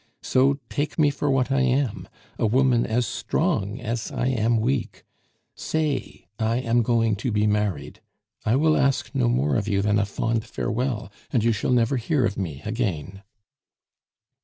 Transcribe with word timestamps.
So 0.23 0.57
take 0.67 0.97
me 0.97 1.11
for 1.11 1.29
what 1.29 1.51
I 1.51 1.59
am 1.61 2.09
a 2.39 2.47
woman 2.47 2.87
as 2.87 3.05
strong 3.05 3.79
as 3.79 4.09
I 4.11 4.29
am 4.29 4.57
weak. 4.59 5.03
Say 5.53 6.25
'I 6.39 6.55
am 6.61 6.81
going 6.81 7.15
to 7.17 7.31
be 7.31 7.45
married.' 7.45 8.01
I 8.43 8.55
will 8.55 8.75
ask 8.75 9.11
no 9.13 9.29
more 9.29 9.55
of 9.57 9.67
you 9.67 9.83
than 9.83 9.99
a 9.99 10.05
fond 10.07 10.43
farewell, 10.43 11.11
and 11.31 11.43
you 11.43 11.51
shall 11.51 11.69
never 11.69 11.97
hear 11.97 12.25
of 12.25 12.35
me 12.35 12.63
again." 12.65 13.21